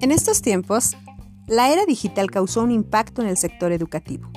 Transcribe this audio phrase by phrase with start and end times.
[0.00, 0.96] En estos tiempos,
[1.46, 4.30] la era digital causó un impacto en el sector educativo.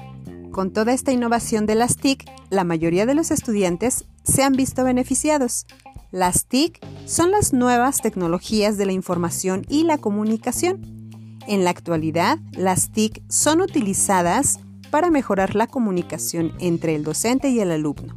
[0.52, 4.84] Con toda esta innovación de las TIC, la mayoría de los estudiantes se han visto
[4.84, 5.66] beneficiados.
[6.12, 11.10] Las TIC son las nuevas tecnologías de la información y la comunicación.
[11.48, 14.60] En la actualidad, las TIC son utilizadas
[14.92, 18.16] para mejorar la comunicación entre el docente y el alumno.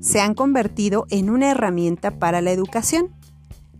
[0.00, 3.14] Se han convertido en una herramienta para la educación.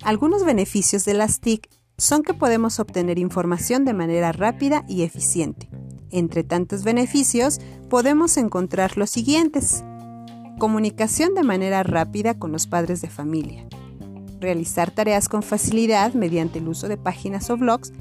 [0.02, 5.68] Algunos beneficios de las TIC son que podemos obtener información de manera rápida y eficiente.
[6.10, 9.82] Entre tantos beneficios, podemos encontrar los siguientes.
[10.58, 13.66] Comunicación de manera rápida con los padres de familia.
[14.40, 17.92] Realizar tareas con facilidad mediante el uso de páginas o blogs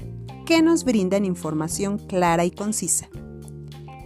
[0.44, 3.08] que nos brindan información clara y concisa.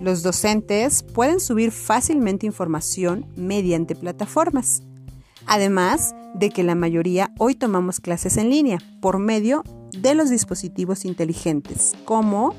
[0.04, 4.82] Los docentes pueden subir fácilmente información mediante plataformas.
[5.46, 9.64] Además de que la mayoría hoy tomamos clases en línea por medio
[9.96, 12.54] de los dispositivos inteligentes, como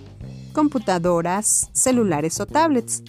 [0.53, 3.03] computadoras, celulares o tablets.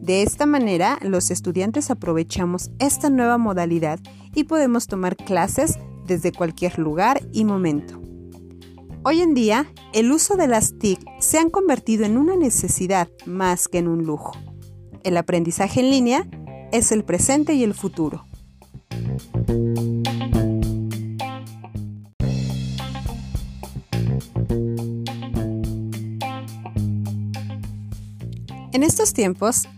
[0.00, 4.00] De esta manera, los estudiantes aprovechamos esta nueva modalidad
[4.34, 8.05] y podemos tomar clases desde cualquier lugar y momento.
[9.08, 13.68] Hoy en día, el uso de las TIC se han convertido en una necesidad más
[13.68, 14.32] que en un lujo.
[15.04, 16.28] El aprendizaje en línea
[16.72, 18.26] es el presente y el futuro.
[28.72, 29.68] En estos tiempos,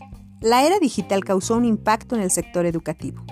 [0.40, 3.22] la era digital causó un impacto en el sector educativo.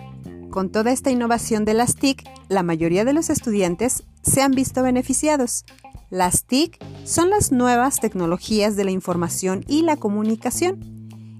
[0.50, 4.82] Con toda esta innovación de las TIC, la mayoría de los estudiantes se han visto
[4.82, 5.64] beneficiados.
[6.10, 10.96] Las TIC son las nuevas tecnologías de la información y la comunicación.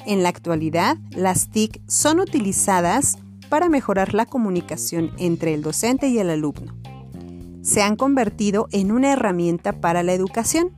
[0.06, 6.19] En la actualidad, las TIC son utilizadas para mejorar la comunicación entre el docente y
[6.19, 6.77] el alumno.
[7.63, 10.77] Se han convertido en una herramienta para la educación.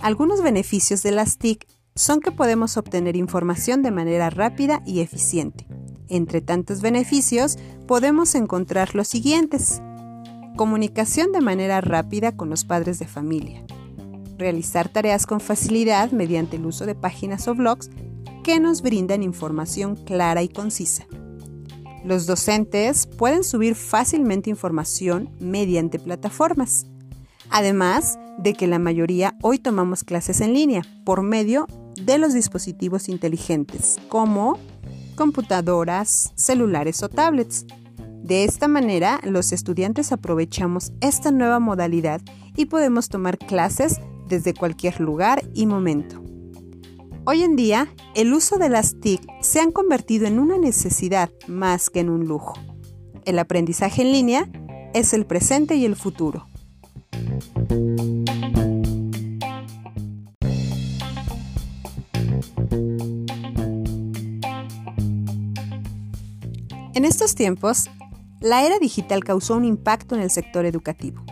[0.00, 5.66] Algunos beneficios de las TIC son que podemos obtener información de manera rápida y eficiente.
[6.08, 9.80] Entre tantos beneficios, podemos encontrar los siguientes.
[10.62, 13.64] Comunicación de manera rápida con los padres de familia.
[14.38, 17.90] Realizar tareas con facilidad mediante el uso de páginas o blogs
[18.44, 21.04] que nos brindan información clara y concisa.
[22.04, 26.86] Los docentes pueden subir fácilmente información mediante plataformas.
[27.50, 31.66] Además de que la mayoría hoy tomamos clases en línea por medio
[32.00, 34.60] de los dispositivos inteligentes, como
[35.16, 37.66] computadoras, celulares o tablets.
[38.22, 42.20] De esta manera, los estudiantes aprovechamos esta nueva modalidad
[42.56, 46.22] y podemos tomar clases desde cualquier lugar y momento.
[47.24, 51.90] Hoy en día, el uso de las TIC se han convertido en una necesidad más
[51.90, 52.54] que en un lujo.
[53.24, 54.48] El aprendizaje en línea
[54.94, 56.46] es el presente y el futuro.
[66.94, 67.90] En estos tiempos,
[68.42, 71.24] la era digital causó un impacto en el sector educativo.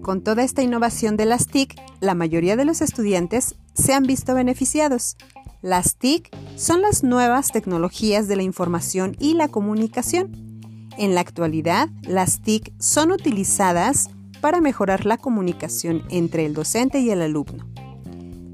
[0.00, 4.34] Con toda esta innovación de las TIC, la mayoría de los estudiantes se han visto
[4.34, 5.16] beneficiados.
[5.60, 10.60] Las TIC son las nuevas tecnologías de la información y la comunicación.
[10.98, 17.10] En la actualidad, las TIC son utilizadas para mejorar la comunicación entre el docente y
[17.10, 17.66] el alumno.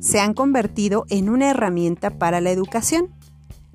[0.00, 3.14] Se han convertido en una herramienta para la educación.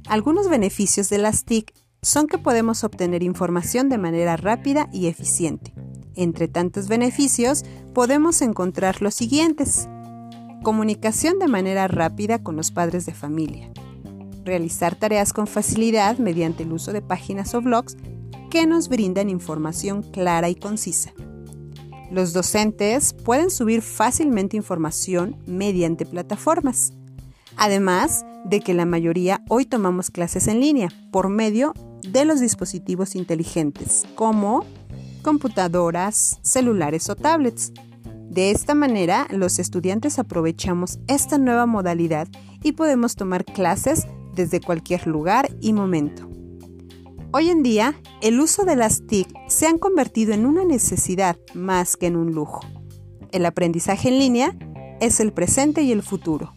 [0.08, 5.74] Algunos beneficios de las TIC son que podemos obtener información de manera rápida y eficiente.
[6.16, 9.88] Entre tantos beneficios, podemos encontrar los siguientes.
[10.62, 13.72] Comunicación de manera rápida con los padres de familia.
[14.44, 17.96] Realizar tareas con facilidad mediante el uso de páginas o blogs
[18.52, 21.14] que nos brindan información clara y concisa.
[22.12, 26.94] Los docentes pueden subir fácilmente información mediante plataformas.
[27.58, 31.74] Además de que la mayoría hoy tomamos clases en línea por medio
[32.12, 34.66] de los dispositivos inteligentes, como
[35.22, 37.72] computadoras, celulares o tablets.
[38.30, 42.28] De esta manera, los estudiantes aprovechamos esta nueva modalidad
[42.62, 46.30] y podemos tomar clases desde cualquier lugar y momento.
[47.32, 51.98] Hoy en día, el uso de las TIC se han convertido en una necesidad más
[51.98, 52.62] que en un lujo.
[53.32, 54.56] El aprendizaje en línea
[55.00, 56.54] es el presente y el futuro.